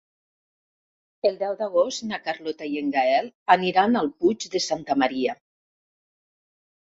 [1.29, 5.37] El deu d'agost na Carlota i en Gaël aniran al Puig de Santa Maria.